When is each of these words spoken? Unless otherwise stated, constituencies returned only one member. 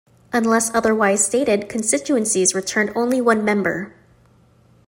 Unless 0.33 0.73
otherwise 0.73 1.23
stated, 1.23 1.69
constituencies 1.69 2.55
returned 2.55 2.91
only 2.95 3.21
one 3.21 3.45
member. 3.45 3.93